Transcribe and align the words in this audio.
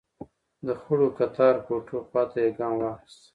د 0.65 0.67
خړو 0.81 1.07
کتار 1.17 1.55
کوټو 1.67 1.97
خواته 2.07 2.37
يې 2.43 2.49
ګام 2.57 2.73
واخيست. 2.81 3.23